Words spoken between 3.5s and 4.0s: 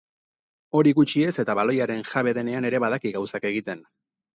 egiten.